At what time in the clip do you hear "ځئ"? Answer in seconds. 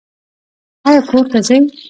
1.47-1.57